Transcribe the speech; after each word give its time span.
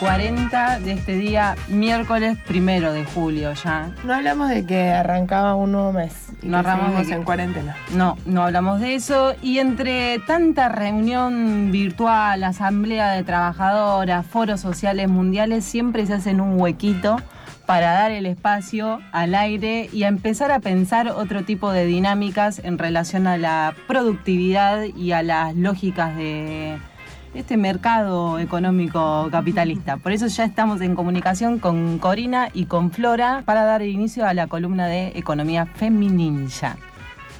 40 0.00 0.78
de 0.80 0.92
este 0.92 1.16
día, 1.16 1.56
miércoles 1.68 2.38
primero 2.46 2.92
de 2.92 3.04
julio 3.04 3.52
ya. 3.54 3.90
No 4.04 4.14
hablamos 4.14 4.48
de 4.48 4.64
que 4.64 4.90
arrancaba 4.90 5.54
un 5.56 5.72
nuevo 5.72 5.92
mes. 5.92 6.12
Y 6.42 6.46
No 6.46 6.62
que- 6.62 7.14
en 7.14 7.24
cuarentena. 7.24 7.76
No, 7.94 8.16
no 8.24 8.44
hablamos 8.44 8.80
de 8.80 8.94
eso. 8.94 9.34
Y 9.42 9.58
entre 9.58 10.20
tanta 10.20 10.68
reunión 10.68 11.70
virtual, 11.72 12.44
asamblea 12.44 13.10
de 13.12 13.24
trabajadoras, 13.24 14.24
foros 14.24 14.60
sociales 14.60 15.08
mundiales, 15.08 15.64
siempre 15.64 16.06
se 16.06 16.14
hacen 16.14 16.40
un 16.40 16.60
huequito 16.60 17.16
para 17.66 17.92
dar 17.92 18.12
el 18.12 18.24
espacio 18.24 19.00
al 19.12 19.34
aire 19.34 19.90
y 19.92 20.04
a 20.04 20.08
empezar 20.08 20.52
a 20.52 20.60
pensar 20.60 21.08
otro 21.08 21.42
tipo 21.44 21.70
de 21.72 21.84
dinámicas 21.86 22.60
en 22.64 22.78
relación 22.78 23.26
a 23.26 23.36
la 23.36 23.74
productividad 23.86 24.84
y 24.96 25.12
a 25.12 25.22
las 25.22 25.54
lógicas 25.54 26.16
de 26.16 26.78
este 27.38 27.56
mercado 27.56 28.40
económico 28.40 29.28
capitalista. 29.30 29.96
Por 29.96 30.10
eso 30.10 30.26
ya 30.26 30.44
estamos 30.44 30.80
en 30.80 30.96
comunicación 30.96 31.60
con 31.60 31.98
Corina 31.98 32.48
y 32.52 32.66
con 32.66 32.90
Flora 32.90 33.42
para 33.44 33.62
dar 33.64 33.82
inicio 33.82 34.26
a 34.26 34.34
la 34.34 34.48
columna 34.48 34.88
de 34.88 35.12
Economía 35.14 35.64
Feminilla. 35.64 36.76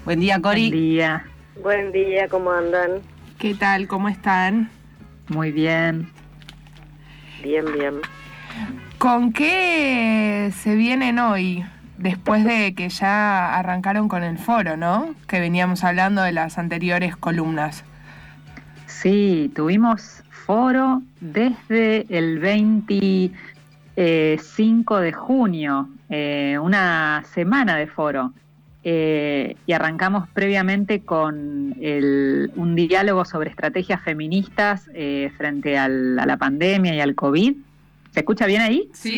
Buen 0.04 0.20
día, 0.20 0.40
Cori. 0.40 0.70
Buen 0.70 0.80
día, 0.80 1.24
Buen 1.62 1.92
día, 1.92 2.28
¿cómo 2.28 2.52
andan? 2.52 3.00
¿Qué 3.38 3.54
tal? 3.54 3.88
¿Cómo 3.88 4.08
están? 4.08 4.70
muy 5.28 5.52
bien. 5.52 6.10
Bien, 7.42 7.64
bien. 7.72 7.94
¿Con 8.98 9.32
qué 9.32 10.50
se 10.56 10.76
vienen 10.76 11.18
hoy? 11.18 11.64
Después 11.98 12.44
de 12.44 12.72
que 12.74 12.88
ya 12.88 13.58
arrancaron 13.58 14.08
con 14.08 14.22
el 14.22 14.38
foro, 14.38 14.76
¿no? 14.76 15.14
Que 15.26 15.40
veníamos 15.40 15.82
hablando 15.84 16.22
de 16.22 16.32
las 16.32 16.56
anteriores 16.56 17.16
columnas. 17.16 17.84
Sí, 19.02 19.52
tuvimos 19.54 20.24
foro 20.30 21.02
desde 21.20 22.04
el 22.08 22.38
25 22.40 24.98
de 24.98 25.12
junio, 25.12 25.88
eh, 26.10 26.58
una 26.60 27.22
semana 27.32 27.76
de 27.76 27.86
foro. 27.86 28.32
Eh, 28.84 29.56
y 29.66 29.72
arrancamos 29.72 30.28
previamente 30.30 31.00
con 31.00 31.74
el- 31.80 32.50
un 32.56 32.74
diálogo 32.74 33.24
sobre 33.24 33.50
estrategias 33.50 34.00
feministas 34.02 34.88
eh, 34.94 35.30
frente 35.36 35.76
a 35.76 35.88
la 35.88 36.36
pandemia 36.36 36.94
y 36.94 37.00
al 37.00 37.14
COVID. 37.14 37.54
¿Se 38.12 38.20
escucha 38.20 38.46
bien 38.46 38.62
ahí? 38.62 38.88
Sí, 38.94 39.10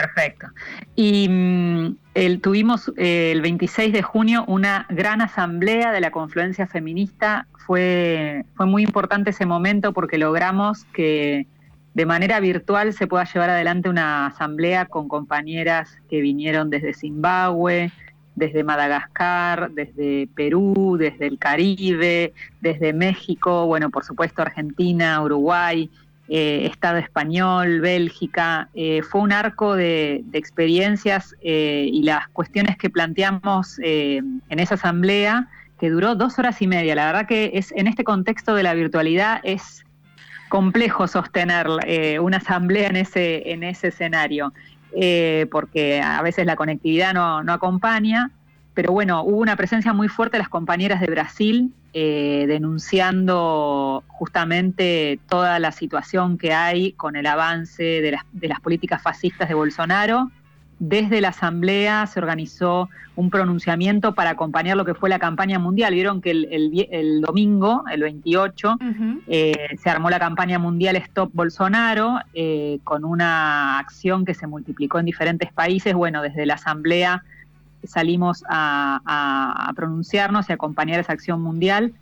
Perfecto. 0.00 0.46
Y 0.94 1.28
mm, 1.28 1.96
el- 2.14 2.40
tuvimos 2.40 2.92
eh, 2.96 3.32
el 3.32 3.40
26 3.40 3.92
de 3.92 4.02
junio 4.02 4.44
una 4.46 4.86
gran 4.90 5.20
asamblea 5.20 5.90
de 5.92 6.00
la 6.00 6.10
confluencia 6.12 6.66
feminista. 6.68 7.46
Fue, 7.66 8.44
fue 8.54 8.66
muy 8.66 8.84
importante 8.84 9.30
ese 9.30 9.44
momento 9.44 9.92
porque 9.92 10.16
logramos 10.18 10.84
que 10.92 11.46
de 11.94 12.06
manera 12.06 12.38
virtual 12.38 12.92
se 12.92 13.08
pueda 13.08 13.24
llevar 13.24 13.50
adelante 13.50 13.88
una 13.88 14.26
asamblea 14.26 14.86
con 14.86 15.08
compañeras 15.08 15.98
que 16.08 16.20
vinieron 16.20 16.70
desde 16.70 16.94
Zimbabue, 16.94 17.90
desde 18.36 18.62
Madagascar, 18.62 19.72
desde 19.72 20.28
Perú, 20.36 20.96
desde 20.96 21.26
el 21.26 21.38
Caribe, 21.40 22.32
desde 22.60 22.92
México, 22.92 23.66
bueno, 23.66 23.90
por 23.90 24.04
supuesto 24.04 24.42
Argentina, 24.42 25.20
Uruguay, 25.20 25.90
eh, 26.28 26.66
Estado 26.66 26.98
español, 26.98 27.80
Bélgica. 27.80 28.68
Eh, 28.74 29.02
fue 29.02 29.22
un 29.22 29.32
arco 29.32 29.76
de, 29.76 30.24
experiencias 30.32 31.34
eh, 31.40 31.88
y 31.90 32.02
las 32.02 32.28
cuestiones 32.28 32.76
que 32.76 32.90
planteamos 32.90 33.78
eh, 33.82 34.20
en 34.48 34.58
esa 34.58 34.74
asamblea, 34.74 35.48
que 35.80 35.90
duró 35.90 36.14
dos 36.14 36.38
horas 36.38 36.60
y 36.60 36.66
media. 36.66 36.94
La 36.94 37.06
verdad 37.06 37.26
que 37.26 37.52
es 37.54 37.72
en 37.72 37.86
este 37.86 38.04
contexto 38.04 38.54
de 38.54 38.62
la 38.62 38.74
virtualidad 38.74 39.40
es 39.44 39.84
complejo 40.48 41.06
sostener 41.06 41.66
una 42.20 42.38
asamblea 42.38 42.88
en 42.88 42.96
ese, 42.96 43.52
en 43.52 43.62
ese 43.62 43.88
escenario, 43.88 44.52
porque 45.50 46.00
a 46.02 46.22
veces 46.22 46.46
la 46.46 46.56
conectividad 46.56 47.12
no, 47.12 47.44
no 47.44 47.52
acompaña. 47.52 48.30
Pero 48.78 48.92
bueno, 48.92 49.24
hubo 49.24 49.38
una 49.38 49.56
presencia 49.56 49.92
muy 49.92 50.06
fuerte 50.06 50.36
de 50.36 50.38
las 50.38 50.48
compañeras 50.48 51.00
de 51.00 51.08
Brasil 51.08 51.72
eh, 51.94 52.44
denunciando 52.46 54.04
justamente 54.06 55.18
toda 55.28 55.58
la 55.58 55.72
situación 55.72 56.38
que 56.38 56.52
hay 56.52 56.92
con 56.92 57.16
el 57.16 57.26
avance 57.26 57.82
de 57.82 58.12
las, 58.12 58.22
de 58.30 58.46
las 58.46 58.60
políticas 58.60 59.02
fascistas 59.02 59.48
de 59.48 59.54
Bolsonaro. 59.56 60.30
Desde 60.78 61.20
la 61.20 61.30
Asamblea 61.30 62.06
se 62.06 62.20
organizó 62.20 62.88
un 63.16 63.30
pronunciamiento 63.30 64.14
para 64.14 64.30
acompañar 64.30 64.76
lo 64.76 64.84
que 64.84 64.94
fue 64.94 65.08
la 65.08 65.18
campaña 65.18 65.58
mundial. 65.58 65.92
Vieron 65.92 66.20
que 66.20 66.30
el, 66.30 66.46
el 66.52 66.70
vie- 66.70 66.88
el 66.92 67.20
domingo, 67.22 67.82
el 67.90 68.02
28, 68.02 68.74
Ujú. 68.74 69.20
eh, 69.26 69.70
se 69.82 69.90
armó 69.90 70.08
la 70.08 70.20
campaña 70.20 70.60
mundial 70.60 70.94
Stop 70.94 71.32
Bolsonaro 71.34 72.20
eh, 72.32 72.78
con 72.84 73.04
una 73.04 73.80
acción 73.80 74.24
que 74.24 74.34
se 74.34 74.46
multiplicó 74.46 75.00
en 75.00 75.06
diferentes 75.06 75.52
países. 75.52 75.94
Bueno, 75.94 76.22
desde 76.22 76.46
la 76.46 76.54
Asamblea 76.54 77.24
salimos 77.84 78.44
a, 78.48 79.00
a- 79.04 79.68
a 79.68 79.72
pronunciarnos 79.74 80.48
y 80.48 80.52
acompañar 80.52 81.00
esa 81.00 81.12
acción 81.12 81.40
mundial, 81.42 81.94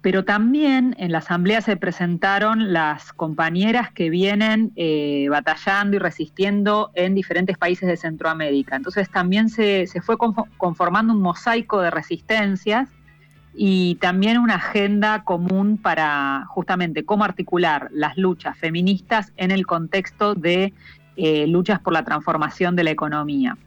pero 0.00 0.24
también 0.24 0.94
en 0.98 1.10
la 1.10 1.18
Asamblea 1.18 1.60
se 1.60 1.76
presentaron 1.76 2.72
las 2.72 3.12
compañeras 3.12 3.90
que 3.90 4.10
vienen 4.10 4.70
eh, 4.76 5.26
batallando 5.28 5.96
y 5.96 5.98
resistiendo 5.98 6.90
en 6.94 7.16
diferentes 7.16 7.58
países 7.58 7.88
de 7.88 7.96
Centroamérica. 7.96 8.76
Entonces 8.76 9.10
también 9.10 9.48
se, 9.48 9.86
se 9.88 10.00
fue 10.00 10.16
confo- 10.16 10.46
conformando 10.56 11.12
un 11.12 11.20
mosaico 11.20 11.80
de 11.80 11.90
resistencias 11.90 12.88
y 13.54 13.96
también 13.96 14.38
una 14.38 14.54
agenda 14.54 15.24
común 15.24 15.78
para 15.78 16.44
justamente 16.46 17.04
cómo 17.04 17.24
articular 17.24 17.88
las 17.92 18.16
luchas 18.16 18.56
feministas 18.56 19.32
en 19.36 19.50
el 19.50 19.66
contexto 19.66 20.36
de 20.36 20.72
eh, 21.16 21.48
luchas 21.48 21.80
por 21.80 21.92
la 21.92 22.04
transformación 22.04 22.76
de 22.76 22.84
la 22.84 22.92
economía. 22.92 23.58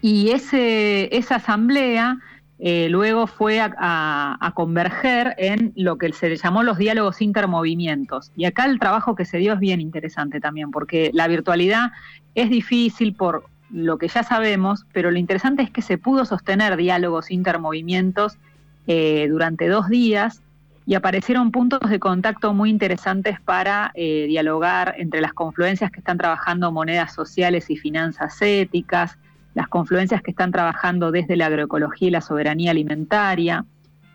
Y 0.00 0.30
ese, 0.30 1.14
esa 1.16 1.36
asamblea 1.36 2.18
eh, 2.58 2.88
luego 2.88 3.26
fue 3.26 3.60
a, 3.60 4.52
converger 4.54 5.34
en 5.36 5.72
lo 5.76 5.98
que 5.98 6.12
se 6.12 6.34
llamó 6.36 6.62
los 6.62 6.78
diálogos 6.78 7.20
intermovimientos. 7.20 8.32
Y 8.36 8.46
acá 8.46 8.64
el 8.64 8.78
trabajo 8.78 9.14
que 9.14 9.26
se 9.26 9.38
dio 9.38 9.52
es 9.52 9.60
bien 9.60 9.80
interesante 9.80 10.40
también, 10.40 10.70
porque 10.70 11.10
la 11.12 11.28
virtualidad 11.28 11.90
es 12.34 12.48
difícil 12.48 13.14
por 13.14 13.44
lo 13.70 13.98
que 13.98 14.08
ya 14.08 14.22
sabemos, 14.22 14.86
pero 14.92 15.10
lo 15.10 15.18
interesante 15.18 15.62
es 15.62 15.70
que 15.70 15.82
se 15.82 15.98
pudo 15.98 16.24
sostener 16.24 16.76
diálogos 16.76 17.30
intermovimientos 17.30 18.38
eh, 18.86 19.26
durante 19.28 19.68
dos 19.68 19.88
días 19.88 20.40
y 20.86 20.94
aparecieron 20.94 21.50
puntos 21.50 21.80
de 21.90 21.98
contacto 21.98 22.54
muy 22.54 22.70
interesantes 22.70 23.40
para 23.40 23.90
eh, 23.94 24.26
dialogar 24.28 24.94
entre 24.98 25.20
las 25.20 25.32
confluencias 25.32 25.90
que 25.90 25.98
están 25.98 26.16
trabajando 26.16 26.70
monedas 26.70 27.12
sociales 27.12 27.68
y 27.70 27.76
finanzas 27.76 28.40
éticas, 28.40 29.18
las 29.56 29.68
confluencias 29.68 30.20
que 30.22 30.32
están 30.32 30.52
trabajando 30.52 31.10
desde 31.10 31.34
la 31.34 31.46
agroecología 31.46 32.08
y 32.08 32.10
la 32.10 32.20
soberanía 32.20 32.72
alimentaria, 32.72 33.64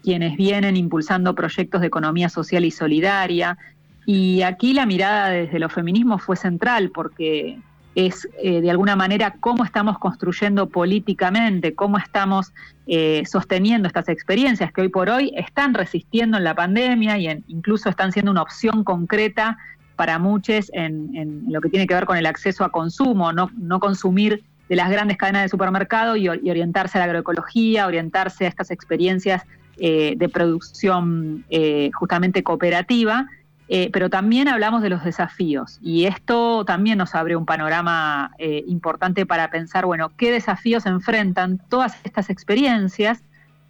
quienes 0.04 0.38
vienen 0.38 0.78
impulsando 0.78 1.34
proyectos 1.34 1.82
de 1.82 1.88
economía 1.88 2.30
social 2.30 2.64
y 2.64 2.70
solidaria. 2.70 3.58
Y 4.06 4.44
aquí 4.44 4.76
la 4.76 4.86
mirada 4.86 5.30
desde 5.30 5.58
los 5.58 5.74
feminismos 5.74 6.22
fue 6.22 6.36
central 6.36 6.92
porque 6.94 7.58
es 7.96 8.30
eh, 8.44 8.62
de 8.62 8.70
alguna 8.70 8.96
manera 8.96 9.34
cómo 9.40 9.66
estamos 9.66 9.98
construyendo 9.98 10.70
políticamente, 10.70 11.74
cómo 11.74 11.98
estamos 11.98 12.54
eh, 12.86 13.24
sosteniendo 13.26 13.88
estas 13.88 14.10
experiencias 14.10 14.72
que 14.72 14.82
hoy 14.82 14.90
por 14.90 15.10
hoy 15.10 15.34
están 15.36 15.74
resistiendo 15.74 16.38
en 16.38 16.44
la 16.44 16.54
pandemia 16.54 17.18
y 17.18 17.44
incluso 17.48 17.90
están 17.90 18.12
siendo 18.12 18.30
una 18.30 18.44
opción 18.44 18.84
concreta 18.84 19.58
para 19.96 20.20
muchos 20.20 20.70
en, 20.74 21.16
en 21.16 21.46
lo 21.52 21.62
que 21.62 21.70
tiene 21.70 21.88
que 21.88 21.96
ver 21.96 22.06
con 22.06 22.18
el 22.18 22.28
acceso 22.28 22.64
a 22.64 22.70
consumo, 22.70 23.34
no, 23.34 23.50
no 23.58 23.80
consumir 23.80 24.44
de 24.72 24.78
las 24.78 24.90
grandes 24.90 25.18
cadenas 25.18 25.42
de 25.44 25.50
supermercado 25.50 26.16
y, 26.16 26.30
or- 26.30 26.40
y 26.42 26.50
orientarse 26.50 26.98
a 26.98 27.00
la 27.00 27.06
agroecología, 27.06 27.88
orientarse 27.88 28.46
a 28.46 28.48
estas 28.48 28.72
experiencias 28.72 29.44
eh, 29.78 30.14
de 30.16 30.30
producción 30.30 31.44
eh, 31.50 31.92
justamente 31.94 32.42
cooperativa. 32.42 33.28
Eh, 33.68 33.90
pero 33.92 34.10
también 34.10 34.48
hablamos 34.48 34.82
de 34.82 34.90
los 34.90 35.04
desafíos 35.04 35.78
y 35.82 36.06
esto 36.06 36.64
también 36.66 36.98
nos 36.98 37.16
abre 37.16 37.36
un 37.36 37.46
panorama 37.46 38.32
importante 38.68 39.26
para 39.26 39.50
pensar, 39.50 39.86
bueno, 39.86 40.12
qué 40.18 40.32
desafíos 40.32 40.86
enfrentan 40.86 41.60
todas 41.70 41.96
estas 42.06 42.30
experiencias 42.30 43.24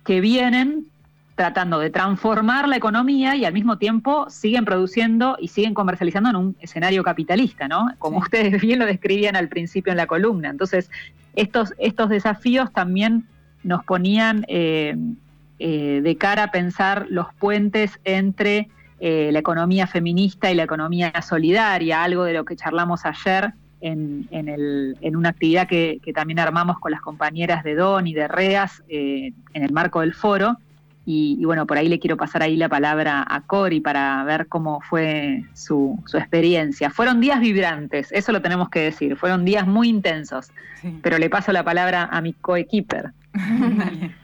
que 0.03 0.19
vienen 0.21 0.85
tratando 1.41 1.79
de 1.79 1.89
transformar 1.89 2.67
la 2.67 2.75
economía 2.75 3.35
y 3.35 3.45
al 3.45 3.53
mismo 3.53 3.79
tiempo 3.79 4.29
siguen 4.29 4.63
produciendo 4.63 5.37
y 5.41 5.47
siguen 5.47 5.73
comercializando 5.73 6.29
en 6.29 6.35
un 6.35 6.55
escenario 6.59 7.01
capitalista, 7.03 7.67
¿no? 7.67 7.87
Como 7.97 8.17
Sí. 8.19 8.23
ustedes 8.25 8.61
bien 8.61 8.77
lo 8.77 8.85
describían 8.85 9.35
al 9.35 9.47
principio 9.49 9.89
en 9.91 9.97
la 9.97 10.05
columna. 10.05 10.49
Entonces, 10.49 10.91
estos, 11.35 11.73
estos 11.79 12.09
desafíos 12.09 12.71
también 12.71 13.23
nos 13.63 13.83
ponían 13.83 14.45
eh, 14.49 14.95
eh, 15.57 16.01
de 16.03 16.15
cara 16.15 16.43
a 16.43 16.51
pensar 16.51 17.07
los 17.09 17.33
puentes 17.39 17.99
entre 18.03 18.69
eh, 18.99 19.31
la 19.31 19.39
economía 19.39 19.87
feminista 19.87 20.51
y 20.51 20.53
la 20.55 20.61
economía 20.63 21.11
solidaria, 21.23 22.03
algo 22.03 22.23
de 22.23 22.33
lo 22.33 22.45
que 22.45 22.55
charlamos 22.55 23.03
ayer 23.03 23.51
en, 23.81 24.27
en, 24.29 24.47
el- 24.47 24.95
en 25.01 25.15
una 25.15 25.29
actividad 25.29 25.67
que, 25.67 25.97
que 26.03 26.13
también 26.13 26.37
armamos 26.37 26.77
con 26.77 26.91
las 26.91 27.01
compañeras 27.01 27.63
de 27.63 27.73
DON 27.73 28.05
y 28.05 28.13
de 28.13 28.27
REAS 28.27 28.83
eh, 28.89 29.33
en 29.55 29.63
el 29.63 29.71
marco 29.71 30.01
del 30.01 30.13
foro, 30.13 30.57
Y, 31.05 31.43
bueno, 31.45 31.65
por 31.65 31.77
ahí 31.77 31.89
le 31.89 31.99
quiero 31.99 32.15
pasar 32.15 32.43
ahí 32.43 32.55
la 32.55 32.69
palabra 32.69 33.25
a 33.27 33.41
Cori 33.41 33.79
para 33.79 34.23
ver 34.23 34.47
cómo 34.47 34.81
fue 34.81 35.43
su, 35.53 35.99
experiencia. 36.13 36.91
Fueron 36.91 37.19
días 37.19 37.39
vibrantes, 37.39 38.11
eso 38.11 38.31
lo 38.31 38.41
tenemos 38.41 38.69
que 38.69 38.81
decir, 38.81 39.17
fueron 39.17 39.43
días 39.43 39.65
muy 39.65 39.89
intensos, 39.89 40.51
pero 41.01 41.17
le 41.17 41.29
paso 41.29 41.51
la 41.51 41.63
palabra 41.63 42.07
a 42.11 42.21
mi 42.21 42.33
coequiper. 42.33 43.11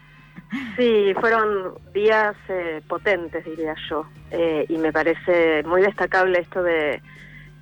Sí, 0.78 1.14
fueron 1.20 1.74
días 1.94 2.36
eh, 2.48 2.82
potentes, 2.88 3.44
diría 3.44 3.76
yo, 3.90 4.06
eh, 4.32 4.66
y 4.70 4.78
me 4.78 4.94
parece 4.94 5.64
muy 5.64 5.82
destacable 5.82 6.40
esto 6.40 6.64
de, 6.64 7.02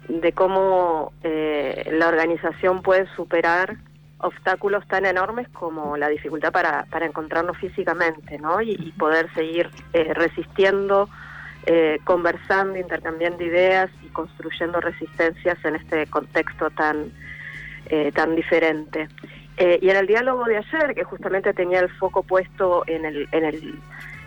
de 0.07 0.31
cómo 0.33 1.11
eh, 1.23 1.89
la 1.93 2.07
organización 2.07 2.81
puede 2.83 3.07
superar 3.15 3.77
obstáculos 4.25 4.87
tan 4.87 5.05
enormes 5.05 5.47
como 5.49 5.97
la 5.97 6.09
dificultad 6.09 6.51
para, 6.51 6.85
para 6.85 7.05
encontrarnos 7.05 7.57
físicamente, 7.57 8.37
¿no? 8.39 8.61
Y, 8.61 8.93
poder 8.97 9.33
seguir 9.33 9.69
resistiendo, 9.93 11.09
conversando, 12.03 12.77
intercambiando 12.77 13.43
ideas 13.43 13.89
y 14.03 14.07
construyendo 14.09 14.79
resistencias 14.79 15.57
en 15.65 15.75
este 15.75 16.07
contexto 16.07 16.69
tan, 16.71 17.11
tan 18.13 18.35
diferente. 18.35 19.07
Eh, 19.57 19.79
y 19.81 19.89
en 19.89 19.95
el 19.95 20.07
diálogo 20.07 20.43
de 20.45 20.57
ayer, 20.57 20.93
que 20.95 21.03
justamente 21.03 21.53
tenía 21.53 21.79
el 21.79 21.89
foco 21.89 22.23
puesto 22.23 22.83
en 22.87 23.05
el, 23.05 23.29
en 23.31 23.45
el, 23.45 23.79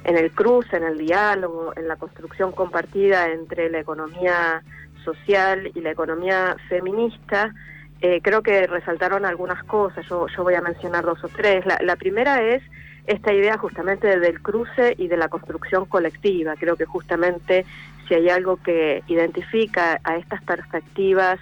en 0.05 0.17
el 0.17 0.31
cruce, 0.31 0.77
en 0.77 0.85
el 0.85 0.99
diálogo, 0.99 1.75
en 1.77 1.87
la 1.87 1.97
construcción 1.97 2.53
compartida 2.53 3.31
entre 3.31 3.69
la 3.69 3.81
economía 3.81 4.63
social 5.05 5.71
y 5.75 5.81
la 5.81 5.91
economía 5.91 6.57
feminista, 6.69 7.55
eh, 8.01 8.21
creo 8.23 8.43
que 8.43 8.67
resaltaron 8.67 9.25
algunas 9.25 9.63
cosas, 9.65 10.07
yo, 10.09 10.27
yo 10.29 10.43
voy 10.43 10.55
a 10.55 10.61
mencionar 10.61 11.05
dos 11.05 11.23
o 11.25 11.29
tres. 11.29 11.67
La, 11.67 11.79
la 11.83 11.97
primera 11.97 12.43
es 12.43 12.63
esta 13.07 13.33
idea 13.33 13.57
justamente 13.57 14.19
del 14.19 14.41
cruce 14.43 14.95
y 14.99 15.09
de 15.09 15.17
la 15.17 15.29
construcción 15.29 15.87
colectiva. 15.87 16.55
Creo 16.57 16.77
que 16.77 16.85
justamente 16.85 17.65
si 18.07 18.15
hay 18.15 18.29
algo 18.29 18.57
que 18.59 19.03
identifica 19.07 20.01
a 20.05 20.17
estas 20.17 20.43
perspectivas 20.43 21.39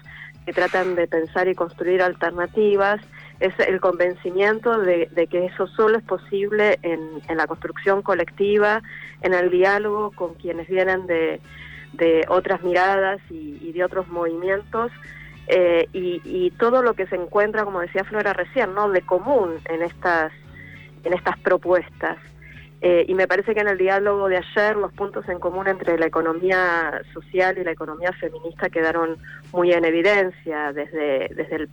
que 0.46 0.52
tratan 0.52 0.94
de 0.94 1.08
pensar 1.08 1.48
y 1.48 1.54
construir 1.54 2.02
alternativas, 2.02 3.00
es 3.40 3.52
el 3.58 3.80
convencimiento 3.80 4.78
de, 4.78 5.08
que 5.30 5.46
eso 5.46 5.66
solo 5.66 5.98
es 5.98 6.04
posible 6.04 6.78
en, 6.82 7.36
la 7.36 7.46
construcción 7.46 8.00
colectiva, 8.02 8.82
en 9.22 9.34
el 9.34 9.50
diálogo 9.50 10.12
con 10.12 10.34
quienes 10.34 10.68
vienen 10.68 11.06
de, 11.06 11.40
otras 12.28 12.62
miradas 12.62 13.20
y, 13.28 13.72
de 13.72 13.84
otros 13.84 14.08
movimientos. 14.08 14.92
Eh, 15.48 15.88
y, 15.92 16.50
todo 16.58 16.82
lo 16.82 16.94
que 16.94 17.06
se 17.06 17.16
encuentra, 17.16 17.64
como 17.64 17.80
decía 17.80 18.04
Flora 18.04 18.32
recién, 18.32 18.74
¿no? 18.74 18.88
de 18.90 19.02
común 19.02 19.54
en 19.66 19.82
estas, 19.82 20.32
en 21.04 21.12
estas 21.12 21.38
propuestas. 21.38 22.16
Eh, 22.80 23.06
y 23.08 23.14
me 23.14 23.26
parece 23.26 23.54
que 23.54 23.60
en 23.60 23.68
el 23.68 23.78
diálogo 23.78 24.28
de 24.28 24.38
ayer 24.38 24.76
los 24.76 24.92
puntos 24.92 25.28
en 25.28 25.38
común 25.38 25.66
entre 25.66 25.98
la 25.98 26.06
economía 26.06 27.02
social 27.12 27.56
y 27.58 27.64
la 27.64 27.72
economía 27.72 28.12
feminista 28.12 28.68
quedaron 28.68 29.16
muy 29.52 29.72
en 29.72 29.84
evidencia 29.84 30.72
desde, 30.72 31.30
desde 31.34 31.68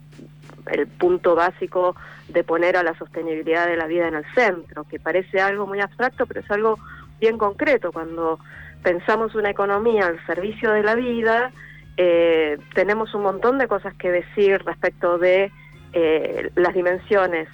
el 0.72 0.86
punto 0.86 1.34
básico 1.34 1.94
de 2.28 2.42
poner 2.42 2.76
a 2.76 2.82
la 2.82 2.96
sostenibilidad 2.96 3.66
de 3.66 3.76
la 3.76 3.86
vida 3.86 4.08
en 4.08 4.14
el 4.14 4.24
centro, 4.34 4.84
que 4.84 4.98
parece 4.98 5.40
algo 5.40 5.66
muy 5.66 5.80
abstracto, 5.80 6.26
pero 6.26 6.40
es 6.40 6.50
algo 6.50 6.78
bien 7.20 7.36
concreto. 7.38 7.92
Cuando 7.92 8.38
pensamos 8.82 9.34
una 9.34 9.50
economía 9.50 10.06
al 10.06 10.24
servicio 10.26 10.72
de 10.72 10.82
la 10.82 10.94
vida, 10.94 11.52
eh, 11.96 12.58
tenemos 12.74 13.14
un 13.14 13.22
montón 13.22 13.58
de 13.58 13.68
cosas 13.68 13.94
que 13.94 14.10
decir 14.10 14.62
respecto 14.64 15.18
de 15.18 15.52
eh, 15.92 16.50
las 16.56 16.74
dimensiones 16.74 17.48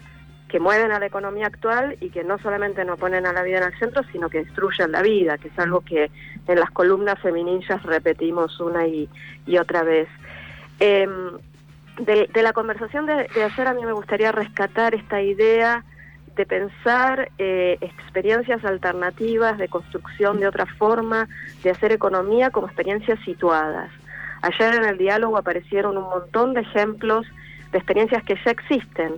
que 0.48 0.58
mueven 0.58 0.90
a 0.90 0.98
la 0.98 1.06
economía 1.06 1.46
actual 1.46 1.96
y 2.00 2.10
que 2.10 2.24
no 2.24 2.38
solamente 2.38 2.84
no 2.84 2.96
ponen 2.96 3.24
a 3.26 3.32
la 3.32 3.42
vida 3.42 3.58
en 3.58 3.64
el 3.64 3.78
centro, 3.78 4.02
sino 4.10 4.28
que 4.28 4.44
destruyen 4.44 4.90
la 4.92 5.02
vida, 5.02 5.38
que 5.38 5.48
es 5.48 5.58
algo 5.58 5.82
que 5.82 6.10
en 6.48 6.58
las 6.58 6.70
columnas 6.70 7.20
feminillas 7.20 7.82
repetimos 7.84 8.58
una 8.58 8.86
y, 8.86 9.08
otra 9.58 9.84
vez. 9.84 10.08
Em, 10.80 11.38
de, 11.98 12.42
la 12.42 12.52
conversación 12.52 13.06
de, 13.06 13.28
ayer 13.44 13.68
a 13.68 13.74
mí 13.74 13.84
me 13.84 13.92
gustaría 13.92 14.32
rescatar 14.32 14.94
esta 14.94 15.22
idea 15.22 15.84
de 16.34 16.46
pensar 16.46 17.30
eh, 17.38 17.78
experiencias 17.80 18.64
alternativas, 18.64 19.58
de 19.58 19.68
construcción 19.68 20.40
de 20.40 20.48
otra 20.48 20.66
forma, 20.66 21.28
de 21.62 21.70
hacer 21.70 21.92
economía 21.92 22.50
como 22.50 22.66
experiencias 22.66 23.20
situadas. 23.24 23.90
Ayer 24.42 24.74
en 24.74 24.84
el 24.84 24.96
diálogo 24.96 25.36
aparecieron 25.36 25.98
un 25.98 26.04
montón 26.04 26.54
de 26.54 26.62
ejemplos 26.62 27.26
de 27.72 27.78
experiencias 27.78 28.22
que 28.24 28.36
ya 28.44 28.50
existen, 28.50 29.16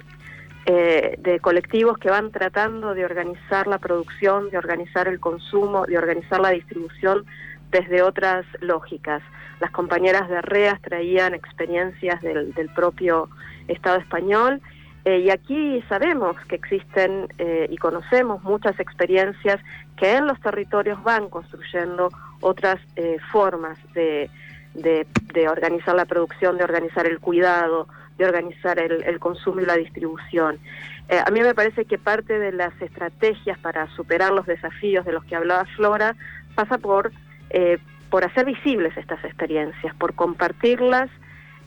eh, 0.66 1.16
de 1.18 1.40
colectivos 1.40 1.98
que 1.98 2.10
van 2.10 2.30
tratando 2.30 2.94
de 2.94 3.04
organizar 3.04 3.66
la 3.66 3.78
producción, 3.78 4.50
de 4.50 4.58
organizar 4.58 5.08
el 5.08 5.20
consumo, 5.20 5.86
de 5.86 5.98
organizar 5.98 6.40
la 6.40 6.50
distribución 6.50 7.24
desde 7.70 8.02
otras 8.02 8.44
lógicas. 8.60 9.22
Las 9.60 9.70
compañeras 9.70 10.28
de 10.28 10.42
REAS 10.42 10.80
traían 10.82 11.34
experiencias 11.34 12.20
del, 12.20 12.52
propio 12.74 13.28
Estado 13.68 13.98
español 13.98 14.60
eh, 15.04 15.20
y 15.20 15.30
aquí 15.30 15.82
sabemos 15.88 16.36
que 16.48 16.56
existen 16.56 17.28
eh, 17.38 17.68
y 17.70 17.76
conocemos 17.76 18.42
muchas 18.42 18.78
experiencias 18.80 19.60
que 19.96 20.16
en 20.16 20.26
los 20.26 20.40
territorios 20.40 21.02
van 21.04 21.28
construyendo 21.28 22.10
otras 22.40 22.80
formas 23.30 23.78
de, 23.94 24.28
de 24.74 25.06
organizar 25.48 25.94
la 25.94 26.04
producción, 26.04 26.56
de 26.56 26.64
organizar 26.64 27.06
el 27.06 27.20
cuidado, 27.20 27.88
de 28.18 28.24
organizar 28.24 28.78
el, 28.78 29.18
consumo 29.18 29.60
y 29.60 29.66
la 29.66 29.76
distribución. 29.76 30.58
Eh, 31.08 31.20
a 31.24 31.30
mí 31.30 31.40
me 31.40 31.54
parece 31.54 31.84
que 31.84 31.98
parte 31.98 32.38
de 32.38 32.52
las 32.52 32.72
estrategias 32.80 33.58
para 33.58 33.88
superar 33.96 34.32
los 34.32 34.46
desafíos 34.46 35.04
de 35.04 35.12
los 35.12 35.24
que 35.24 35.36
hablaba 35.36 35.64
Flora 35.76 36.14
pasa 36.54 36.78
por, 36.78 37.12
eh, 37.50 37.78
por 38.10 38.24
hacer 38.24 38.44
visibles 38.44 38.96
estas 38.96 39.24
experiencias, 39.24 39.94
por 39.96 40.14
compartirlas 40.14 41.10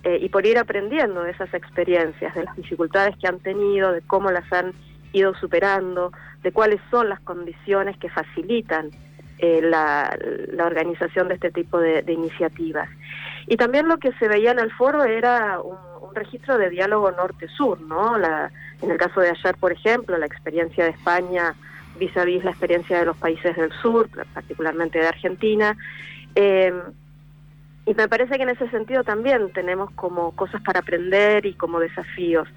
eh, 0.04 0.20
y 0.22 0.30
por 0.30 0.46
ir 0.46 0.58
aprendiendo 0.58 1.24
de 1.24 1.32
esas 1.32 1.54
experiencias, 1.54 2.34
de 2.36 2.44
las 2.44 2.56
dificultades 2.56 3.16
que 3.18 3.28
han 3.28 3.40
tenido, 3.40 3.92
de 3.92 4.02
cómo 4.02 4.32
las 4.32 4.52
han 4.54 4.74
ido 5.14 5.34
superando, 5.36 6.12
de 6.44 6.52
cuáles 6.52 6.80
son 6.92 7.10
las 7.10 7.20
condiciones 7.22 7.98
que 7.98 8.10
facilitan 8.10 8.92
la, 9.40 10.18
organización 10.66 11.28
de 11.28 11.36
este 11.36 11.52
tipo 11.52 11.80
de, 11.80 12.02
de 12.02 12.14
iniciativas. 12.14 12.90
Y 13.48 13.58
también 13.58 13.88
lo 13.88 13.98
que 13.98 14.12
se 14.14 14.28
veía 14.28 14.52
en 14.52 14.60
el 14.60 14.72
foro 14.72 15.04
era 15.04 15.60
un 15.62 16.16
registro 16.16 16.58
de 16.58 16.70
diálogo 16.70 17.12
norte-sur, 17.12 17.80
¿no? 17.82 18.18
La, 18.18 18.52
en 18.82 18.92
el 18.92 18.98
caso 18.98 19.22
de 19.22 19.30
ayer, 19.30 19.56
por 19.58 19.72
ejemplo, 19.72 20.18
la 20.18 20.26
experiencia 20.26 20.86
de 20.86 20.92
España 20.92 21.56
vis 22.00 22.16
a 22.18 22.26
vis 22.26 22.44
la 22.44 22.52
experiencia 22.52 23.00
de 23.00 23.06
los 23.06 23.18
países 23.18 23.56
del 23.56 23.72
sur, 23.82 24.10
particularmente 24.34 25.00
de 25.00 25.08
Argentina. 25.08 25.78
Eh, 26.36 26.74
y 27.86 27.94
me 27.94 28.08
parece 28.08 28.38
que 28.38 28.44
en 28.44 28.50
ese 28.50 28.68
sentido 28.70 29.04
también 29.04 29.52
tenemos 29.54 29.92
como 29.92 30.36
cosas 30.36 30.62
para 30.62 30.80
aprender 30.80 31.46
y 31.46 31.54
como 31.54 31.80
desafíos, 31.80 32.48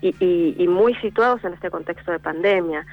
y, 0.00 0.66
muy 0.68 0.94
situados 0.96 1.42
en 1.44 1.54
este 1.54 1.70
contexto 1.70 2.12
de 2.12 2.20
pandemia. 2.20 2.86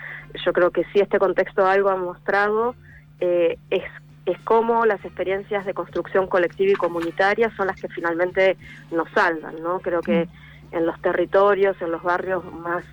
Yo 0.43 0.51
creo 0.51 0.71
que 0.71 0.83
si 0.91 0.99
este 0.99 1.19
contexto 1.19 1.65
algo 1.67 1.89
ha 1.89 1.95
mostrado 1.95 2.75
eh, 3.19 3.57
es 3.69 3.83
es 4.25 4.39
cómo 4.39 4.85
las 4.85 5.03
experiencias 5.05 5.65
de 5.65 5.73
construcción 5.73 6.27
colectiva 6.27 6.71
y 6.71 6.75
comunitaria 6.75 7.55
son 7.55 7.67
las 7.67 7.79
que 7.79 7.87
finalmente 7.87 8.57
nos 8.91 9.07
salvan, 9.11 9.61
¿no? 9.61 9.79
Creo 9.79 10.01
que 10.01 10.27
en 10.71 10.85
los 10.85 10.99
territorios, 11.01 11.79
en 11.79 11.91
los 11.91 12.01
barrios 12.01 12.43
más 12.51 12.83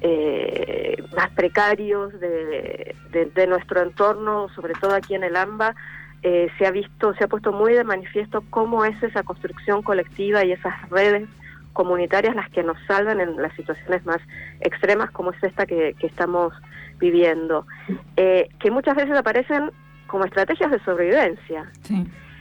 eh, 0.00 1.02
más 1.16 1.30
precarios 1.30 2.12
de, 2.20 2.94
nuestro 3.48 3.82
entorno, 3.82 4.48
sobre 4.50 4.74
todo 4.74 4.94
aquí 4.94 5.14
en 5.14 5.24
el 5.24 5.34
AMBA, 5.34 5.74
eh, 6.22 6.48
se 6.56 6.66
ha 6.66 6.70
visto, 6.70 7.14
se 7.14 7.24
ha 7.24 7.28
puesto 7.28 7.52
muy 7.52 7.72
de 7.72 7.82
manifiesto 7.82 8.44
cómo 8.50 8.84
es 8.84 9.00
esa 9.02 9.22
construcción 9.24 9.82
colectiva 9.82 10.44
y 10.44 10.52
esas 10.52 10.88
redes 10.90 11.28
comunitarias 11.78 12.34
las 12.34 12.50
que 12.50 12.64
nos 12.64 12.76
salvan 12.88 13.20
en 13.20 13.40
las 13.40 13.54
situaciones 13.54 14.04
más 14.04 14.18
extremas 14.58 15.12
como 15.12 15.30
es 15.30 15.40
esta 15.44 15.64
que, 15.64 15.94
estamos 16.00 16.52
viviendo, 16.98 17.68
eh, 18.16 18.48
que 18.58 18.72
muchas 18.72 18.96
veces 18.96 19.16
aparecen 19.16 19.70
como 20.08 20.24
estrategias 20.24 20.72
de 20.72 20.80
sobrevivencia. 20.80 21.70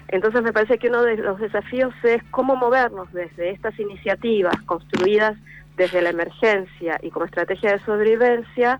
Entonces 0.07 0.41
me 0.41 0.51
parece 0.51 0.79
que 0.79 0.87
uno 0.87 1.03
de 1.03 1.17
los 1.17 1.39
desafíos 1.39 1.93
es 2.01 2.23
cómo 2.31 2.55
movernos 2.55 3.13
desde 3.13 3.51
estas 3.51 3.79
iniciativas 3.79 4.59
construidas 4.63 5.37
desde 5.75 6.01
la 6.01 6.09
emergencia 6.09 6.97
y 7.03 7.11
como 7.11 7.25
estrategia 7.25 7.73
de 7.73 7.85
sobrevivencia 7.85 8.79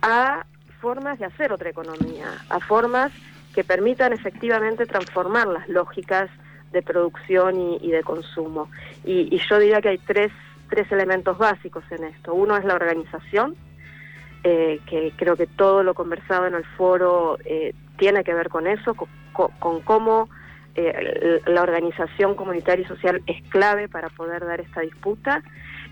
a 0.00 0.46
formas 0.80 1.18
de 1.18 1.24
hacer 1.24 1.52
otra 1.52 1.70
economía, 1.70 2.28
a 2.50 2.60
formas 2.60 3.10
que 3.52 3.64
permitan 3.64 4.12
efectivamente 4.12 4.86
transformar 4.86 5.48
las 5.48 5.68
lógicas 5.68 6.30
de 6.72 6.82
producción 6.82 7.78
y, 7.80 7.90
de 7.90 8.02
consumo. 8.02 8.70
Y, 9.04 9.36
yo 9.48 9.58
diría 9.58 9.80
que 9.80 9.90
hay 9.90 9.98
tres, 9.98 10.32
tres 10.68 10.90
elementos 10.90 11.38
básicos 11.38 11.84
en 11.90 12.04
esto. 12.04 12.34
Uno 12.34 12.56
es 12.56 12.64
la 12.64 12.74
organización, 12.74 13.54
eh, 14.44 14.80
que 14.86 15.12
creo 15.16 15.36
que 15.36 15.46
todo 15.46 15.82
lo 15.82 15.94
conversado 15.94 16.46
en 16.46 16.54
el 16.54 16.64
foro 16.64 17.38
eh, 17.44 17.74
tiene 17.96 18.24
que 18.24 18.34
ver 18.34 18.48
con 18.48 18.66
eso, 18.66 18.96
con, 19.32 19.80
cómo 19.82 20.28
eh, 20.74 21.40
la 21.46 21.62
organización 21.62 22.34
comunitaria 22.34 22.84
y 22.84 22.88
social 22.88 23.22
es 23.26 23.42
clave 23.50 23.88
para 23.88 24.08
poder 24.08 24.44
dar 24.44 24.60
esta 24.60 24.80
disputa. 24.80 25.42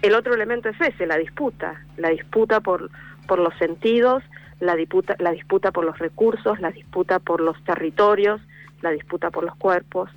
El 0.03 0.15
otro 0.15 0.35
elemento 0.35 0.71
es 0.71 0.81
ese, 0.81 1.07
la 1.07 1.19
disputa, 1.19 1.85
la 1.97 2.09
disputa 2.09 2.61
por, 2.61 2.91
por 3.27 3.39
los 3.39 3.55
sentidos, 3.59 4.23
la 4.61 4.75
disputa, 4.77 5.17
la 5.19 5.33
disputa 5.33 5.73
por 5.73 5.85
los 5.85 5.99
recursos, 5.99 6.61
la 6.61 6.71
disputa 6.71 7.19
por 7.19 7.41
los 7.41 7.63
territorios, 7.65 8.41
la 8.83 8.91
disputa 8.91 9.31
por 9.31 9.45
los 9.45 9.57
cuerpos. 9.57 10.11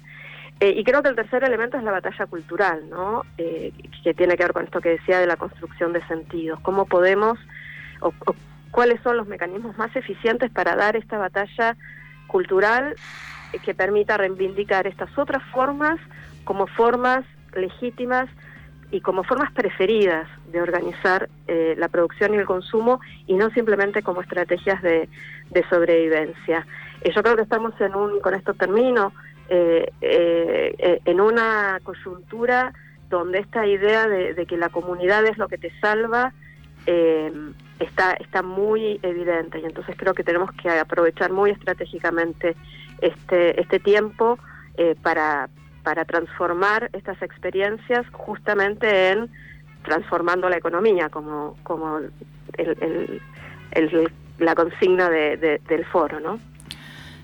Eh, 0.60 0.74
y 0.78 0.84
creo 0.84 1.04
que 1.04 1.10
el 1.10 1.16
tercer 1.16 1.44
elemento 1.44 1.78
es 1.78 1.84
la 1.84 1.92
batalla 1.92 2.26
cultural, 2.26 2.90
¿no? 2.90 3.24
Eh, 3.38 3.74
que 4.04 4.14
tiene 4.14 4.38
que 4.38 4.44
ver 4.44 4.54
con 4.54 4.64
esto 4.64 4.82
que 4.82 4.90
decía 4.90 5.20
de 5.20 5.28
la 5.28 5.36
construcción 5.36 5.94
de 5.94 6.06
sentidos. 6.08 6.60
¿Cómo 6.62 6.86
podemos, 6.86 7.38
o, 8.00 8.14
cuáles 8.72 9.02
son 9.02 9.18
los 9.18 9.28
mecanismos 9.28 9.78
más 9.78 9.96
eficientes 9.96 10.52
para 10.52 10.76
dar 10.76 10.96
esta 10.96 11.18
batalla 11.18 11.76
cultural 12.28 12.96
que 13.64 13.76
permita 13.76 14.18
reivindicar 14.18 14.88
estas 14.88 15.16
otras 15.18 15.44
formas 15.52 16.00
como 16.44 16.66
formas 16.68 17.24
legítimas 17.56 18.30
y 18.94 19.02
como 19.02 19.24
formas 19.24 19.52
preferidas 19.52 20.28
de 20.52 20.62
organizar 20.62 21.28
eh, 21.48 21.76
la 21.78 21.88
producción 21.88 22.34
y 22.34 22.38
el 22.38 22.46
consumo 22.46 23.00
y 23.26 23.34
no 23.34 23.50
simplemente 23.50 24.04
como 24.04 24.22
estrategias 24.22 24.82
de, 24.84 25.10
sobrevivencia. 25.70 26.66
Y 27.04 27.12
yo 27.12 27.24
creo 27.24 27.36
que 27.36 27.42
estamos 27.42 27.80
en 27.82 27.96
un, 27.96 28.20
con 28.22 28.36
esto 28.36 28.54
termino, 28.54 29.14
eh, 29.50 29.92
eh, 30.02 31.02
en 31.06 31.22
una 31.22 31.80
coyuntura 31.84 32.74
donde 33.10 33.40
esta 33.40 33.66
idea 33.68 34.08
de, 34.08 34.46
que 34.46 34.58
la 34.58 34.70
comunidad 34.70 35.26
es 35.26 35.38
lo 35.38 35.48
que 35.48 35.58
te 35.58 35.72
salva 35.80 36.34
está, 37.80 38.14
está 38.14 38.42
muy 38.42 39.00
evidente 39.04 39.60
y 39.60 39.66
entonces 39.66 39.96
creo 39.98 40.14
que 40.14 40.24
tenemos 40.24 40.52
que 40.54 40.70
aprovechar 40.70 41.32
muy 41.32 41.52
estratégicamente 41.52 42.56
este, 43.00 43.60
este 43.62 43.80
tiempo 43.80 44.38
para, 45.02 45.50
para 45.84 46.04
transformar 46.04 46.90
estas 46.94 47.22
experiencias 47.22 48.06
justamente 48.12 49.12
en 49.12 49.30
transformando 49.84 50.50
la 50.50 50.58
economía, 50.58 51.10
como, 51.10 51.56
como 51.64 52.00
la 54.40 54.56
consigna 54.56 55.10
del 55.10 55.86
foro, 55.92 56.20
¿no? 56.20 56.40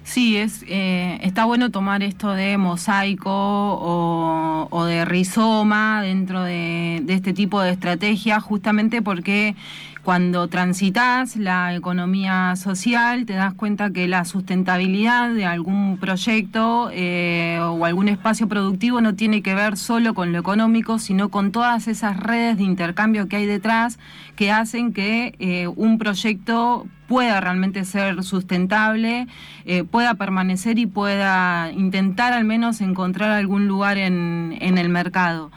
Sí, 0.03 0.38
es, 0.38 0.65
eh, 0.68 1.20
está 1.22 1.46
bueno 1.46 1.70
tomar 1.70 2.01
esto 2.01 2.32
de 2.34 2.58
mosaico 2.58 3.29
o, 3.32 4.86
de 4.86 5.06
rizoma 5.06 6.01
dentro 6.01 6.41
de, 6.44 7.03
este 7.08 7.34
tipo 7.34 7.62
de 7.62 7.72
estrategia, 7.72 8.39
justamente 8.39 9.03
porque 9.03 9.56
cuando 10.03 10.48
transitas 10.48 11.36
la 11.36 11.75
economía 11.75 12.56
social, 12.56 13.27
te 13.27 13.34
das 13.34 13.53
cuenta 13.53 13.91
que 13.91 14.08
la 14.08 14.25
sustentabilidad 14.25 15.32
de 15.32 15.46
algún 15.46 15.98
proyecto 15.98 16.89
eh, 16.91 17.60
o 17.62 17.86
algún 17.86 18.10
espacio 18.10 18.48
productivo 18.48 19.01
no 19.01 19.13
tiene 19.13 19.44
que 19.44 19.53
ver 19.53 19.77
solo 19.77 20.15
con 20.15 20.32
lo 20.32 20.39
económico, 20.39 20.98
sino 20.98 21.29
con 21.29 21.51
todas 21.51 21.88
esas 21.88 22.18
redes 22.18 22.58
de 22.58 22.63
intercambio 22.63 23.27
que 23.27 23.36
hay 23.36 23.46
detrás 23.46 24.00
que 24.36 24.51
hacen 24.51 24.94
que 24.94 25.36
eh, 25.38 25.68
un 25.68 26.00
proyecto 26.00 26.88
pueda 27.10 27.42
realmente 27.42 27.84
ser 27.86 28.24
sustentable, 28.24 29.28
eh, 29.66 29.84
pueda 29.84 30.13
permanecer 30.13 30.78
y 30.78 30.86
pueda 30.86 31.72
intentar 31.72 32.34
al 32.34 32.46
menos 32.46 32.82
encontrar 32.82 33.32
algún 33.32 33.68
lugar 33.68 33.98
en, 33.98 34.56
en 34.62 34.78
el 34.78 34.89
mercado. 34.89 35.51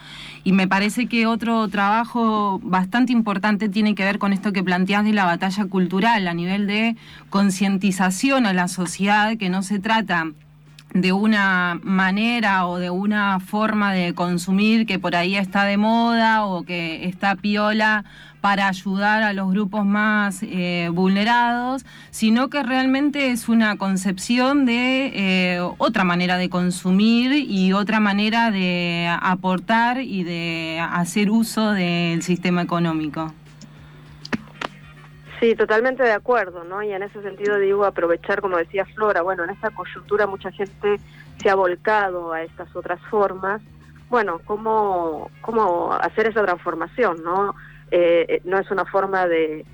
Y 0.44 0.52
me 0.52 0.66
parece 0.66 1.06
que 1.06 1.26
otro 1.26 1.68
trabajo 1.68 2.58
bastante 2.64 3.12
importante 3.12 3.68
tiene 3.68 3.94
que 3.94 4.02
ver 4.02 4.18
con 4.18 4.32
esto 4.32 4.52
que 4.52 4.64
planteas 4.64 5.04
de 5.04 5.12
la 5.12 5.26
batalla 5.26 5.66
cultural 5.66 6.26
a 6.26 6.34
nivel 6.34 6.66
de 6.66 6.96
concientización 7.28 8.46
a 8.46 8.54
la 8.54 8.66
sociedad, 8.66 9.36
que 9.36 9.50
no 9.50 9.62
se 9.62 9.78
trata 9.78 10.32
de 10.94 11.12
una 11.12 11.78
manera 11.82 12.66
o 12.66 12.78
de 12.78 12.90
una 12.90 13.40
forma 13.40 13.92
de 13.92 14.14
consumir 14.14 14.86
que 14.86 14.98
por 14.98 15.16
ahí 15.16 15.36
está 15.36 15.64
de 15.64 15.76
moda 15.76 16.44
o 16.44 16.64
que 16.64 17.06
está 17.06 17.36
piola 17.36 18.04
para 18.42 18.66
ayudar 18.66 19.22
a 19.22 19.32
los 19.32 19.50
grupos 19.52 19.86
más 19.86 20.42
eh, 20.42 20.90
vulnerados, 20.92 21.86
sino 22.10 22.50
que 22.50 22.64
realmente 22.64 23.30
es 23.30 23.48
una 23.48 23.78
concepción 23.78 24.66
de 24.66 25.12
eh, 25.14 25.60
otra 25.78 26.02
manera 26.02 26.36
de 26.36 26.50
consumir 26.50 27.32
y 27.32 27.72
otra 27.72 28.00
manera 28.00 28.50
de 28.50 29.08
aportar 29.22 30.00
y 30.00 30.24
de 30.24 30.84
hacer 30.92 31.30
uso 31.30 31.70
del 31.70 32.22
sistema 32.22 32.62
económico. 32.62 33.32
Sí, 35.38 35.54
totalmente 35.54 36.02
de 36.02 36.12
acuerdo, 36.12 36.64
¿no? 36.64 36.82
Y 36.82 36.92
en 36.92 37.04
ese 37.04 37.22
sentido 37.22 37.58
digo 37.58 37.84
aprovechar, 37.84 38.40
como 38.40 38.56
decía 38.56 38.84
Flora, 38.86 39.22
bueno, 39.22 39.44
en 39.44 39.50
esta 39.50 39.70
coyuntura 39.70 40.26
mucha 40.26 40.50
gente 40.50 40.98
se 41.40 41.48
ha 41.48 41.54
volcado 41.54 42.32
a 42.32 42.42
estas 42.42 42.74
otras 42.74 43.00
formas. 43.08 43.62
Bueno, 44.10 44.40
¿cómo, 44.44 45.30
cómo 45.42 45.92
hacer 45.92 46.26
esa 46.26 46.42
transformación, 46.42 47.22
no? 47.22 47.54
Eh, 47.94 48.40
no 48.46 48.58
es 48.58 48.70
una 48.70 48.86
forma 48.86 49.26
de 49.26 49.66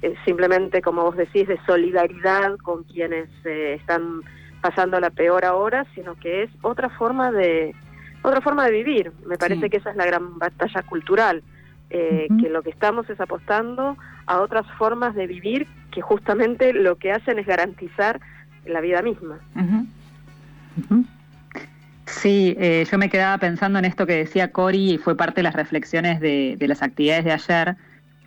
eh, 0.00 0.14
simplemente, 0.24 0.80
como 0.80 1.02
vos 1.02 1.18
decís, 1.18 1.46
de 1.46 1.60
solidaridad 1.66 2.56
con 2.56 2.84
quienes 2.84 3.28
eh, 3.44 3.74
están 3.78 4.22
pasando 4.62 4.98
la 4.98 5.10
peor 5.10 5.44
ahora, 5.44 5.84
sino 5.94 6.14
que 6.14 6.44
es 6.44 6.50
otra 6.62 6.88
forma 6.88 7.30
de 7.30 7.74
otra 8.22 8.40
forma 8.40 8.64
de 8.64 8.72
vivir. 8.72 9.12
Me 9.26 9.36
parece 9.36 9.68
que 9.68 9.76
esa 9.76 9.90
es 9.90 9.96
la 9.96 10.06
gran 10.06 10.38
batalla 10.38 10.82
cultural, 10.82 11.42
que 11.88 12.48
lo 12.50 12.62
que 12.62 12.70
estamos 12.70 13.08
es 13.08 13.20
apostando 13.20 13.96
a 14.26 14.40
otras 14.40 14.66
formas 14.78 15.14
de 15.14 15.26
vivir 15.26 15.68
que 15.92 16.00
justamente 16.00 16.72
lo 16.72 16.96
que 16.96 17.12
hacen 17.12 17.38
es 17.38 17.46
garantizar 17.46 18.20
la 18.66 18.80
vida 18.80 19.02
misma. 19.02 19.38
Sí, 22.08 22.56
eh, 22.58 22.86
yo 22.90 22.98
me 22.98 23.10
quedaba 23.10 23.36
pensando 23.38 23.78
en 23.78 23.84
esto 23.84 24.06
que 24.06 24.14
decía 24.14 24.50
Cori 24.50 24.92
y 24.92 24.98
fue 24.98 25.16
parte 25.16 25.36
de 25.36 25.42
las 25.42 25.54
reflexiones 25.54 26.20
de, 26.20 26.56
las 26.60 26.82
actividades 26.82 27.24
de 27.24 27.32
ayer. 27.32 27.76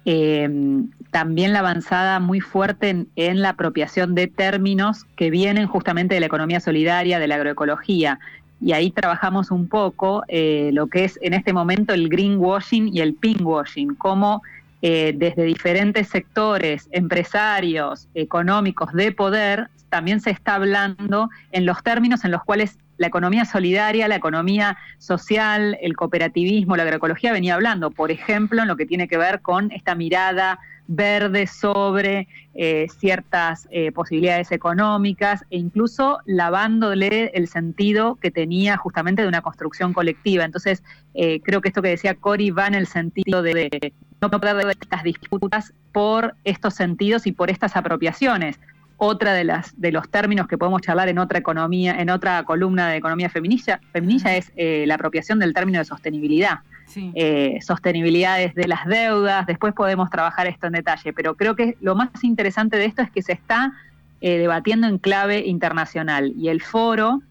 Em, 0.05 0.89
también 1.11 1.51
la 1.53 1.59
avanzada 1.59 2.19
muy 2.19 2.41
fuerte 2.41 3.05
en, 3.15 3.41
la 3.41 3.50
apropiación 3.50 4.15
de 4.15 4.27
términos 4.27 5.05
que 5.15 5.29
vienen 5.29 5.67
justamente 5.67 6.13
de 6.13 6.19
la 6.19 6.27
economía 6.27 6.59
solidaria, 6.59 7.19
de 7.19 7.27
la 7.27 7.35
agroecología. 7.35 8.19
Y 8.61 8.73
ahí 8.73 8.91
trabajamos 8.91 9.50
un 9.50 9.67
poco 9.67 10.23
eh, 10.27 10.69
lo 10.73 10.88
que 10.88 11.03
es 11.03 11.17
en 11.21 11.33
este 11.33 11.51
momento 11.51 11.93
el 11.93 12.07
greenwashing 12.07 12.95
y 12.95 13.01
el 13.01 13.15
pinkwashing, 13.15 13.95
cómo 13.95 14.43
eh, 14.83 15.13
desde 15.15 15.43
diferentes 15.43 16.07
sectores, 16.07 16.88
empresarios, 16.91 18.07
económicos, 18.13 18.93
de 18.93 19.11
poder, 19.11 19.69
también 19.89 20.21
se 20.21 20.29
está 20.29 20.55
hablando 20.55 21.29
en 21.51 21.65
los 21.65 21.83
términos 21.83 22.23
en 22.25 22.31
los 22.31 22.43
cuales 22.43 22.77
la 23.01 23.08
economía 23.08 23.46
solidaria, 23.46 24.08
la 24.08 24.15
economía 24.15 24.77
social, 25.00 25.75
el 25.81 25.96
cooperativismo, 25.96 26.77
la 26.77 26.84
agroecología 26.84 27.34
venía 27.34 27.55
hablando, 27.55 27.89
por 27.89 28.12
ejemplo, 28.12 28.62
en 28.62 28.67
lo 28.67 28.77
que 28.77 28.86
tiene 28.86 29.08
que 29.08 29.17
ver 29.17 29.41
con 29.41 29.72
esta 29.72 29.96
mirada 29.96 30.60
verde 30.86 31.48
sobre 31.48 32.27
eh, 32.53 32.86
ciertas 33.00 33.67
eh, 33.72 33.91
posibilidades 33.91 34.51
económicas 34.51 35.43
e 35.50 35.58
incluso 35.58 36.20
lavándole 36.25 37.31
el 37.34 37.48
sentido 37.48 38.17
que 38.22 38.29
tenía 38.29 38.77
justamente 38.77 39.24
de 39.24 39.27
una 39.27 39.41
construcción 39.41 39.93
colectiva. 39.93 40.46
Entonces, 40.46 40.84
eh, 41.15 41.41
creo 41.41 41.62
que 41.62 41.70
esto 41.70 41.81
que 41.81 41.89
decía 41.89 42.13
Cori 42.13 42.51
va 42.51 42.67
en 42.67 42.75
el 42.75 42.86
sentido 42.86 43.41
de 43.41 43.93
no 44.22 44.29
perder 44.29 44.77
estas 44.79 45.01
disputas 45.01 45.74
por 45.91 46.36
estos 46.43 46.75
sentidos 46.75 47.25
y 47.25 47.31
por 47.31 47.50
estas 47.50 47.75
apropiaciones 47.75 48.60
otra 49.03 49.34
de 49.34 49.43
las 49.43 49.74
de 49.81 49.91
los 49.91 50.08
términos 50.10 50.48
que 50.48 50.60
podemos 50.60 50.79
charlar 50.84 51.10
en 51.10 51.17
otra 51.17 51.39
economía, 51.39 52.00
en 52.00 52.12
otra 52.12 52.43
columna 52.43 52.88
de 52.88 52.98
economía 52.98 53.31
feminista, 53.31 53.81
feminista 53.91 54.36
es 54.36 54.51
eh, 54.55 54.84
la 54.86 54.93
apropiación 54.93 55.39
del 55.39 55.55
término 55.55 55.79
de 55.79 55.86
sostenibilidad. 55.86 56.60
Eh, 56.96 57.58
sostenibilidad 57.62 58.38
de 58.53 58.67
las 58.67 58.86
deudas, 58.86 59.48
después 59.48 59.74
podemos 59.74 60.10
trabajar 60.12 60.46
esto 60.46 60.67
en 60.67 60.74
detalle, 60.74 61.13
pero 61.13 61.36
creo 61.36 61.55
que 61.55 61.77
lo 61.81 61.96
más 61.96 62.10
interesante 62.22 62.77
de 62.77 62.86
esto 62.86 63.01
es 63.01 63.10
que 63.10 63.24
se 63.24 63.31
está 63.31 63.74
eh, 64.20 64.38
debatiendo 64.38 64.86
en 64.88 65.00
clave 65.00 65.48
internacional 65.48 66.34
y 66.38 66.50
el 66.50 66.62
foro, 66.62 67.24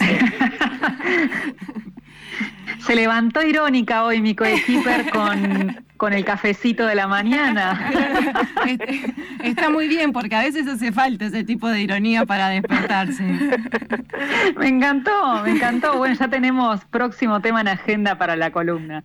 Se 2.85 2.95
levantó 2.95 3.41
irónica 3.43 4.03
hoy 4.03 4.21
mi 4.21 4.35
coequiper 4.35 5.09
con, 5.13 5.85
con 5.97 6.13
el 6.13 6.25
cafecito 6.25 6.85
de 6.87 6.95
la 6.95 7.07
mañana. 7.07 7.79
Está 9.43 9.69
muy 9.69 9.87
bien 9.87 10.11
porque 10.13 10.35
a 10.35 10.41
veces 10.41 10.67
hace 10.67 10.91
falta 10.91 11.25
ese 11.25 11.43
tipo 11.43 11.67
de 11.67 11.81
ironía 11.81 12.25
para 12.25 12.49
despertarse. 12.49 13.23
Me 14.57 14.67
encantó, 14.67 15.43
me 15.43 15.51
encantó. 15.51 15.97
Bueno, 15.97 16.15
ya 16.15 16.27
tenemos 16.27 16.83
próximo 16.85 17.39
tema 17.41 17.61
en 17.61 17.67
agenda 17.67 18.17
para 18.17 18.35
la 18.35 18.51
columna. 18.51 19.03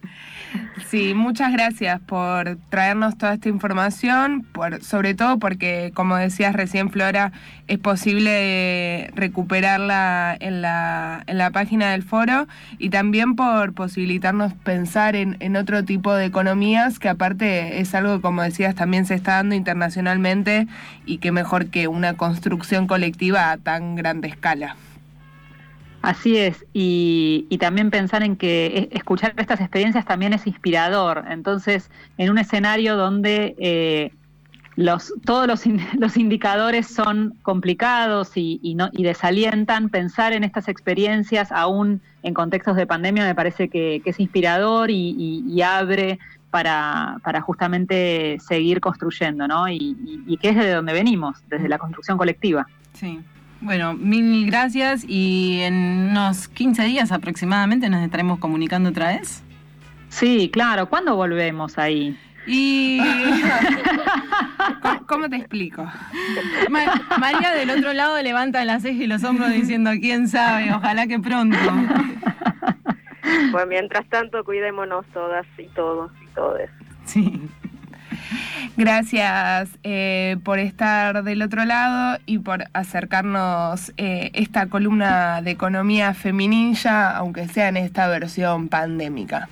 Sí, 0.86 1.14
muchas 1.14 1.52
gracias 1.52 2.00
por 2.00 2.58
traernos 2.70 3.18
toda 3.18 3.34
esta 3.34 3.48
información, 3.48 4.46
por, 4.52 4.82
sobre 4.82 5.14
todo 5.14 5.38
porque, 5.38 5.90
como 5.94 6.16
decías 6.16 6.54
recién, 6.54 6.90
Flora, 6.90 7.32
es 7.66 7.78
posible 7.78 9.10
recuperarla 9.14 10.36
en 10.38 10.62
la, 10.62 11.24
en 11.26 11.38
la 11.38 11.50
página 11.50 11.90
del 11.90 12.02
foro 12.02 12.46
y 12.78 12.90
también 12.90 13.34
por 13.36 13.45
posibilitarnos 13.74 14.52
pensar 14.54 15.16
en, 15.16 15.36
en 15.40 15.56
otro 15.56 15.84
tipo 15.84 16.14
de 16.14 16.26
economías, 16.26 16.98
que 16.98 17.08
aparte 17.08 17.80
es 17.80 17.94
algo, 17.94 18.20
como 18.20 18.42
decías, 18.42 18.74
también 18.74 19.06
se 19.06 19.14
está 19.14 19.36
dando 19.36 19.54
internacionalmente 19.54 20.66
y 21.04 21.18
que 21.18 21.32
mejor 21.32 21.66
que 21.66 21.88
una 21.88 22.16
construcción 22.16 22.86
colectiva 22.86 23.50
a 23.50 23.56
tan 23.56 23.96
grande 23.96 24.28
escala. 24.28 24.76
Así 26.06 26.36
es, 26.36 26.64
y, 26.72 27.48
también 27.58 27.90
pensar 27.90 28.22
en 28.22 28.36
que 28.36 28.88
escuchar 28.92 29.34
estas 29.38 29.60
experiencias 29.60 30.04
también 30.04 30.32
es 30.32 30.46
inspirador. 30.46 31.24
Entonces, 31.28 31.90
en 32.16 32.30
un 32.30 32.38
escenario 32.38 32.96
donde 32.96 33.56
eh, 33.58 34.12
los, 34.76 35.12
todos 35.24 35.46
los, 35.46 35.64
los, 35.98 36.16
indicadores 36.16 36.86
son 36.86 37.34
complicados 37.42 38.32
y, 38.36 38.74
no, 38.76 38.90
y 38.92 39.02
desalientan, 39.02 39.88
pensar 39.88 40.32
en 40.32 40.44
estas 40.44 40.68
experiencias 40.68 41.50
aún 41.50 42.00
en 42.22 42.34
contextos 42.34 42.76
de 42.76 42.86
pandemia 42.86 43.24
me 43.24 43.34
parece 43.34 43.68
que, 43.68 44.02
es 44.04 44.20
inspirador 44.20 44.90
y, 44.90 45.62
abre 45.62 46.18
para, 46.50 47.18
para, 47.24 47.40
justamente 47.40 48.38
seguir 48.46 48.80
construyendo, 48.80 49.48
¿no? 49.48 49.68
Y, 49.68 49.96
y 50.26 50.36
que 50.36 50.50
es 50.50 50.56
de 50.56 50.70
donde 50.70 50.92
venimos, 50.92 51.38
desde 51.48 51.68
la 51.68 51.78
construcción 51.78 52.16
colectiva. 52.18 52.66
Sí. 52.92 53.20
Bueno, 53.60 53.94
mil 53.94 54.46
gracias 54.46 55.04
y 55.08 55.60
en 55.62 56.10
unos 56.10 56.48
15 56.48 56.84
días 56.84 57.10
aproximadamente 57.10 57.88
nos 57.88 58.02
estaremos 58.02 58.38
comunicando 58.38 58.90
otra 58.90 59.08
vez. 59.08 59.42
Sí, 60.08 60.50
claro. 60.52 60.88
¿Cuándo 60.88 61.16
volvemos 61.16 61.78
ahí? 61.78 62.16
Y. 62.46 63.00
¿Cómo, 65.06 65.28
te 65.28 65.36
explico? 65.36 65.90
María 66.70 67.52
del 67.52 67.70
otro 67.70 67.92
lado 67.92 68.20
levanta 68.22 68.64
las 68.64 68.82
cejas 68.82 69.00
y 69.00 69.06
los 69.06 69.24
hombros 69.24 69.50
diciendo, 69.50 69.90
quién 70.00 70.28
sabe, 70.28 70.72
ojalá 70.72 71.06
que 71.06 71.18
pronto. 71.18 71.58
Pues 73.50 73.66
mientras 73.66 74.06
tanto, 74.08 74.44
cuidémonos 74.44 75.04
todas 75.06 75.44
y 75.58 75.66
todos 75.68 76.12
y 76.22 76.26
todes. 76.28 76.70
Sí. 77.04 77.48
Gracias 78.76 79.70
eh, 79.82 80.36
por 80.44 80.58
estar 80.58 81.24
del 81.24 81.42
otro 81.42 81.64
lado 81.64 82.18
y 82.26 82.38
por 82.38 82.64
acercarnos 82.72 83.92
eh, 83.96 84.30
esta 84.34 84.68
columna 84.68 85.40
de 85.42 85.52
economía 85.52 86.14
feminilla, 86.14 87.16
aunque 87.16 87.48
sea 87.48 87.68
en 87.68 87.78
esta 87.78 88.06
versión 88.08 88.68
pandémica. 88.68 89.48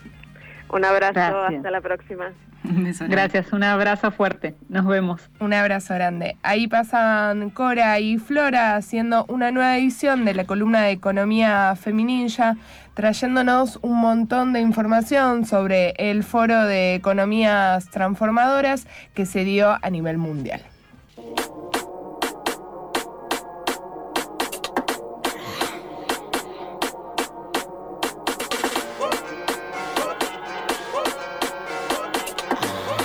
Un 0.68 0.84
abrazo, 0.84 1.20
hasta 1.20 1.70
la 1.70 1.80
próxima. 1.80 2.26
Gracias, 3.08 3.52
un 3.52 3.62
abrazo 3.62 4.10
fuerte. 4.10 4.54
Nos 4.68 4.86
vemos. 4.86 5.20
Un 5.40 5.52
abrazo 5.52 5.94
grande. 5.94 6.36
Ahí 6.42 6.66
pasan 6.66 7.50
Cora 7.50 8.00
y 8.00 8.18
Flora 8.18 8.76
haciendo 8.76 9.24
una 9.28 9.50
nueva 9.50 9.76
edición 9.76 10.24
de 10.24 10.34
la 10.34 10.44
columna 10.44 10.82
de 10.82 10.92
Economía 10.92 11.74
Femininja, 11.76 12.56
trayéndonos 12.94 13.78
un 13.82 14.00
montón 14.00 14.52
de 14.52 14.60
información 14.60 15.44
sobre 15.44 15.90
el 15.98 16.24
foro 16.24 16.64
de 16.64 16.94
economías 16.94 17.90
transformadoras 17.90 18.86
que 19.14 19.26
se 19.26 19.44
dio 19.44 19.76
a 19.80 19.90
nivel 19.90 20.18
mundial. 20.18 20.62